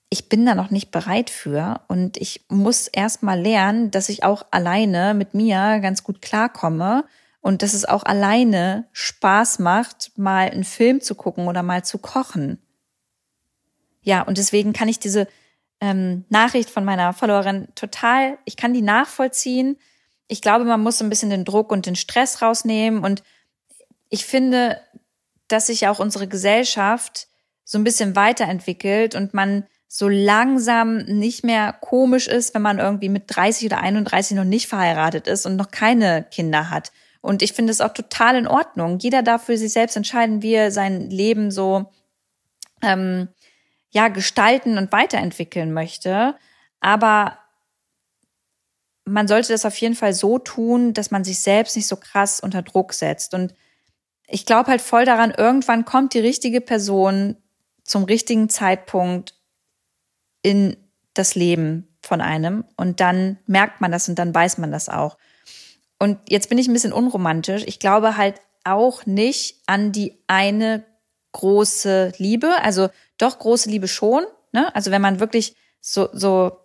ich 0.09 0.29
bin 0.29 0.45
da 0.45 0.53
noch 0.53 0.69
nicht 0.69 0.91
bereit 0.91 1.31
für 1.31 1.81
und 1.87 2.17
ich 2.17 2.45
muss 2.47 2.87
erst 2.87 3.23
mal 3.23 3.39
lernen, 3.39 3.89
dass 3.89 4.09
ich 4.09 4.23
auch 4.23 4.45
alleine 4.51 5.15
mit 5.15 5.33
mir 5.33 5.79
ganz 5.79 6.03
gut 6.03 6.21
klarkomme 6.21 7.05
und 7.41 7.63
dass 7.63 7.73
es 7.73 7.85
auch 7.85 8.03
alleine 8.03 8.85
Spaß 8.91 9.57
macht, 9.59 10.11
mal 10.15 10.49
einen 10.49 10.63
Film 10.63 11.01
zu 11.01 11.15
gucken 11.15 11.47
oder 11.47 11.63
mal 11.63 11.83
zu 11.83 11.97
kochen. 11.97 12.62
Ja, 14.03 14.21
und 14.21 14.37
deswegen 14.37 14.73
kann 14.73 14.87
ich 14.87 14.99
diese 14.99 15.27
ähm, 15.81 16.25
Nachricht 16.29 16.69
von 16.69 16.85
meiner 16.85 17.13
Followerin 17.13 17.67
total, 17.75 18.37
ich 18.45 18.55
kann 18.55 18.73
die 18.73 18.81
nachvollziehen. 18.81 19.77
Ich 20.27 20.41
glaube, 20.41 20.65
man 20.65 20.81
muss 20.81 20.97
so 20.97 21.03
ein 21.03 21.09
bisschen 21.09 21.29
den 21.29 21.45
Druck 21.45 21.71
und 21.71 21.85
den 21.85 21.95
Stress 21.95 22.41
rausnehmen. 22.41 23.03
Und 23.03 23.23
ich 24.09 24.25
finde, 24.25 24.79
dass 25.47 25.67
sich 25.67 25.87
auch 25.87 25.99
unsere 25.99 26.27
Gesellschaft 26.27 27.27
so 27.65 27.77
ein 27.77 27.83
bisschen 27.83 28.15
weiterentwickelt 28.15 29.15
und 29.15 29.33
man 29.33 29.65
so 29.87 30.09
langsam 30.09 30.97
nicht 30.97 31.43
mehr 31.43 31.71
komisch 31.71 32.27
ist, 32.27 32.55
wenn 32.55 32.61
man 32.61 32.79
irgendwie 32.79 33.09
mit 33.09 33.23
30 33.27 33.67
oder 33.67 33.79
31 33.79 34.35
noch 34.35 34.43
nicht 34.43 34.67
verheiratet 34.67 35.27
ist 35.27 35.45
und 35.45 35.55
noch 35.55 35.69
keine 35.69 36.23
Kinder 36.23 36.69
hat. 36.69 36.91
Und 37.21 37.41
ich 37.41 37.53
finde 37.53 37.71
es 37.71 37.79
auch 37.79 37.93
total 37.93 38.35
in 38.35 38.47
Ordnung. 38.47 38.99
Jeder 38.99 39.21
darf 39.21 39.45
für 39.45 39.57
sich 39.57 39.71
selbst 39.71 39.95
entscheiden, 39.95 40.41
wie 40.41 40.53
er 40.53 40.71
sein 40.71 41.09
Leben 41.09 41.51
so 41.51 41.91
ähm, 42.81 43.29
ja 43.93 44.09
gestalten 44.09 44.77
und 44.77 44.91
weiterentwickeln 44.91 45.71
möchte. 45.71 46.35
Aber 46.81 47.37
man 49.05 49.27
sollte 49.27 49.53
das 49.53 49.65
auf 49.65 49.77
jeden 49.77 49.95
Fall 49.95 50.13
so 50.13 50.39
tun, 50.39 50.93
dass 50.93 51.11
man 51.11 51.23
sich 51.23 51.39
selbst 51.39 51.75
nicht 51.75 51.87
so 51.87 51.95
krass 51.95 52.39
unter 52.39 52.61
Druck 52.61 52.93
setzt. 52.93 53.33
Und 53.33 53.53
ich 54.27 54.45
glaube 54.45 54.69
halt 54.69 54.81
voll 54.81 55.05
daran, 55.05 55.31
irgendwann 55.31 55.85
kommt 55.85 56.13
die 56.13 56.19
richtige 56.19 56.61
Person 56.61 57.37
zum 57.83 58.03
richtigen 58.03 58.49
Zeitpunkt 58.49 59.35
in 60.41 60.77
das 61.13 61.35
Leben 61.35 61.87
von 62.01 62.21
einem 62.21 62.65
und 62.75 62.99
dann 62.99 63.37
merkt 63.45 63.79
man 63.81 63.91
das 63.91 64.09
und 64.09 64.17
dann 64.17 64.33
weiß 64.33 64.57
man 64.57 64.71
das 64.71 64.89
auch. 64.89 65.17
Und 65.99 66.17
jetzt 66.27 66.49
bin 66.49 66.57
ich 66.57 66.67
ein 66.67 66.73
bisschen 66.73 66.91
unromantisch. 66.93 67.63
Ich 67.65 67.79
glaube 67.79 68.17
halt 68.17 68.41
auch 68.63 69.05
nicht 69.05 69.61
an 69.67 69.91
die 69.91 70.17
eine 70.27 70.83
große 71.33 72.13
Liebe. 72.17 72.61
Also 72.61 72.89
doch 73.17 73.39
große 73.39 73.69
Liebe 73.69 73.87
schon. 73.87 74.25
Ne? 74.51 74.73
Also 74.75 74.91
wenn 74.91 75.01
man 75.01 75.19
wirklich 75.19 75.55
so, 75.81 76.09
so, 76.13 76.59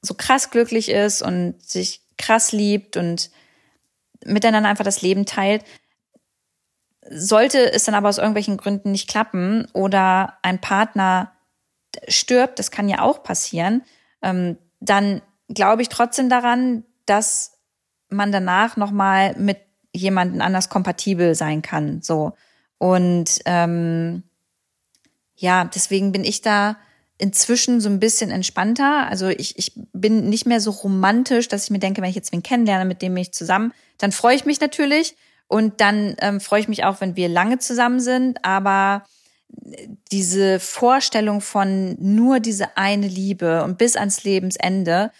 so 0.00 0.14
krass 0.14 0.50
glücklich 0.50 0.90
ist 0.90 1.22
und 1.22 1.62
sich 1.62 2.02
krass 2.16 2.52
liebt 2.52 2.96
und 2.96 3.30
miteinander 4.24 4.68
einfach 4.68 4.84
das 4.84 5.02
Leben 5.02 5.26
teilt, 5.26 5.64
sollte 7.08 7.72
es 7.72 7.84
dann 7.84 7.94
aber 7.94 8.08
aus 8.08 8.18
irgendwelchen 8.18 8.56
Gründen 8.56 8.92
nicht 8.92 9.08
klappen 9.08 9.66
oder 9.72 10.38
ein 10.42 10.60
Partner 10.60 11.32
stirbt, 12.08 12.58
das 12.58 12.70
kann 12.70 12.88
ja 12.88 13.00
auch 13.00 13.22
passieren, 13.22 13.82
ähm, 14.22 14.56
dann 14.80 15.20
glaube 15.48 15.82
ich 15.82 15.88
trotzdem 15.88 16.28
daran, 16.28 16.84
dass 17.06 17.58
man 18.08 18.32
danach 18.32 18.76
nochmal 18.76 19.34
mit 19.36 19.58
jemanden 19.92 20.40
anders 20.40 20.68
kompatibel 20.68 21.34
sein 21.34 21.62
kann. 21.62 22.02
So. 22.02 22.32
Und 22.78 23.40
ähm, 23.44 24.22
ja, 25.36 25.64
deswegen 25.64 26.12
bin 26.12 26.24
ich 26.24 26.42
da 26.42 26.76
inzwischen 27.18 27.80
so 27.80 27.88
ein 27.88 28.00
bisschen 28.00 28.30
entspannter. 28.30 29.06
Also 29.08 29.28
ich, 29.28 29.58
ich 29.58 29.72
bin 29.92 30.28
nicht 30.28 30.46
mehr 30.46 30.60
so 30.60 30.70
romantisch, 30.70 31.48
dass 31.48 31.64
ich 31.64 31.70
mir 31.70 31.78
denke, 31.78 32.02
wenn 32.02 32.10
ich 32.10 32.16
jetzt 32.16 32.32
wen 32.32 32.42
kennenlerne, 32.42 32.84
mit 32.84 33.00
dem 33.02 33.14
bin 33.14 33.22
ich 33.22 33.32
zusammen, 33.32 33.72
dann 33.98 34.12
freue 34.12 34.34
ich 34.34 34.44
mich 34.44 34.60
natürlich. 34.60 35.16
Und 35.46 35.80
dann 35.80 36.16
ähm, 36.20 36.40
freue 36.40 36.60
ich 36.60 36.68
mich 36.68 36.84
auch, 36.84 37.00
wenn 37.00 37.14
wir 37.14 37.28
lange 37.28 37.58
zusammen 37.58 38.00
sind. 38.00 38.44
Aber 38.44 39.04
diese 40.10 40.58
Vorstellung 40.60 41.40
von 41.40 41.96
nur 42.00 42.40
diese 42.40 42.76
eine 42.76 43.06
Liebe 43.06 43.62
und 43.62 43.78
bis 43.78 43.96
ans 43.96 44.24
Lebensende, 44.24 45.10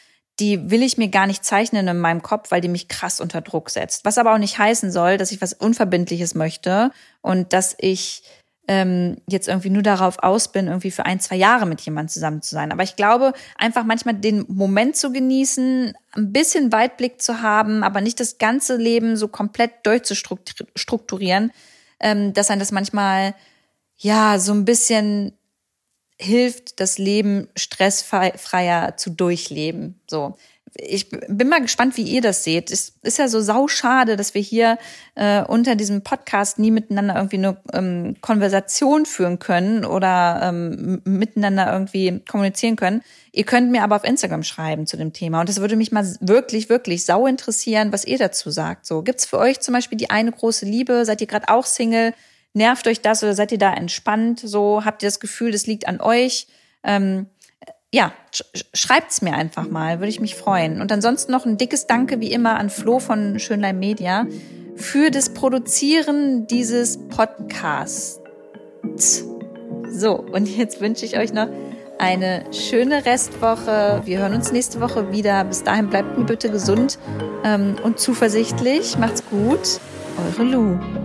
die 0.41 0.71
will 0.71 0.83
ich 0.83 0.97
mir 0.97 1.09
gar 1.09 1.27
nicht 1.27 1.45
zeichnen 1.45 1.87
in 1.87 1.99
meinem 1.99 2.23
Kopf, 2.23 2.51
weil 2.51 2.61
die 2.61 2.69
mich 2.69 2.89
krass 2.89 3.21
unter 3.21 3.43
Druck 3.43 3.71
setzt. 3.71 4.05
Was 4.05 4.19
aber 4.19 4.33
auch 4.33 4.39
nicht 4.39 4.59
heißen 4.59 4.91
soll, 4.91 5.19
dass 5.19 5.33
ich 5.33 5.43
was 5.43 5.53
Unverbindliches 5.53 6.35
möchte 6.35 6.91
und 7.21 7.53
dass 7.53 7.77
ich 7.79 8.23
ähm, 8.69 9.17
jetzt 9.29 9.49
irgendwie 9.49 9.71
nur 9.71 9.83
darauf 9.83 10.23
aus 10.23 10.53
bin, 10.53 10.69
irgendwie 10.69 10.93
für 10.93 11.05
ein, 11.05 11.19
zwei 11.19 11.37
Jahre 11.37 11.67
mit 11.67 11.81
jemandem 11.81 12.09
zusammen 12.11 12.43
zu 12.43 12.55
sein. 12.55 12.71
Aber 12.71 12.83
ich 12.83 12.95
glaube, 12.97 13.33
einfach 13.57 13.85
manchmal 13.85 14.15
den 14.15 14.45
Moment 14.49 14.97
zu 14.97 15.13
genießen, 15.13 15.95
ein 16.13 16.33
bisschen 16.33 16.71
Weitblick 16.71 17.21
zu 17.21 17.43
haben, 17.43 17.83
aber 17.83 18.01
nicht 18.01 18.21
das 18.21 18.39
ganze 18.39 18.77
Leben 18.77 19.17
so 19.17 19.27
komplett 19.29 19.85
durchzustrukturieren, 19.85 21.51
ähm, 21.99 22.33
dass 22.35 22.51
ein 22.51 22.61
das 22.61 22.71
manchmal 22.71 23.35
ja 23.97 24.39
so 24.39 24.53
ein 24.53 24.65
bisschen 24.65 25.33
hilft, 26.19 26.79
das 26.79 26.99
Leben 26.99 27.49
stressfreier 27.57 28.97
zu 28.97 29.11
durchleben. 29.11 30.01
So 30.09 30.37
ich 30.75 31.11
bin 31.11 31.49
mal 31.49 31.61
gespannt, 31.61 31.97
wie 31.97 32.03
ihr 32.03 32.23
das 32.23 32.45
seht. 32.45 32.71
Es 32.71 32.95
ist 33.03 33.19
ja 33.19 33.29
so 33.29 33.41
sauschade, 33.41 34.17
dass 34.17 34.35
wir 34.35 34.41
hier 34.41 34.79
äh, 35.15 35.43
unter 35.43 35.77
diesem 35.77 36.03
Podcast 36.03 36.59
nie 36.59 36.71
miteinander 36.71 37.17
irgendwie 37.17 37.37
eine 37.37 37.57
ähm, 37.73 38.17
Konversation 38.21 39.05
führen 39.05 39.39
können 39.39 39.85
oder 39.85 40.41
ähm, 40.43 41.03
miteinander 41.05 41.71
irgendwie 41.71 42.21
kommunizieren 42.21 42.77
können. 42.77 43.03
Ihr 43.33 43.45
könnt 43.45 43.71
mir 43.71 43.83
aber 43.83 43.97
auf 43.97 44.05
Instagram 44.05 44.45
schreiben 44.45 44.87
zu 44.87 44.97
dem 44.97 45.13
Thema. 45.13 45.41
Und 45.41 45.49
das 45.49 45.61
würde 45.61 45.77
mich 45.77 45.93
mal 45.93 46.07
wirklich, 46.21 46.71
wirklich 46.71 47.05
sau 47.05 47.27
interessieren, 47.27 47.93
was 47.93 48.07
ihr 48.07 48.19
dazu 48.19 48.51
sagt. 48.51 48.87
So, 48.87 49.03
gibt's 49.03 49.27
für 49.27 49.39
euch 49.39 49.61
zum 49.61 49.75
Beispiel 49.75 49.99
die 49.99 50.11
eine 50.11 50.33
große 50.33 50.65
Liebe? 50.65 51.05
Seid 51.05 51.21
ihr 51.21 51.27
gerade 51.27 51.49
auch 51.49 51.67
Single? 51.67 52.15
Nervt 52.55 52.87
euch 52.87 53.01
das 53.01 53.23
oder 53.23 53.35
seid 53.35 53.53
ihr 53.53 53.59
da 53.59 53.75
entspannt? 53.75 54.41
So, 54.41 54.85
habt 54.85 55.03
ihr 55.03 55.09
das 55.09 55.21
Gefühl, 55.21 55.53
das 55.53 55.67
liegt 55.67 55.87
an 55.87 56.01
euch? 56.01 56.47
Ähm, 56.83 57.27
ja, 57.93 58.13
sch 58.35 58.43
schreibt's 58.75 59.23
mir 59.23 59.35
einfach 59.35 59.69
mal, 59.69 60.01
würde 60.01 60.09
ich 60.09 60.21
mich 60.21 60.35
freuen. 60.35 60.81
Und 60.81 60.91
ansonsten 60.91 61.31
noch 61.31 61.45
ein 61.45 61.59
dickes 61.59 61.87
Danke 61.87 62.21
wie 62.21 62.33
immer 62.33 62.57
an 62.59 62.71
Flo 62.71 62.99
von 62.99 63.39
Schönlein 63.39 63.79
Media 63.79 64.27
für 64.77 65.11
das 65.11 65.35
Produzieren 65.35 66.47
dieses 66.47 66.99
Podcasts. 67.09 68.21
So, 69.91 70.15
und 70.15 70.49
jetzt 70.49 70.81
wünsche 70.81 71.05
ich 71.05 71.19
euch 71.19 71.33
noch 71.33 71.49
eine 71.99 72.45
schöne 72.53 73.05
Restwoche. 73.05 74.03
Wir 74.05 74.19
hören 74.19 74.35
uns 74.35 74.51
nächste 74.51 74.81
Woche 74.81 75.13
wieder. 75.13 75.45
Bis 75.45 75.63
dahin 75.63 75.89
bleibt 75.89 76.19
mir 76.19 76.25
bitte 76.25 76.51
gesund 76.51 76.99
ähm, 77.45 77.77
und 77.83 78.01
zuversichtlich. 78.01 78.99
Macht's 78.99 79.23
gut. 79.29 79.81
Eure 80.19 80.43
Lu. 80.43 81.02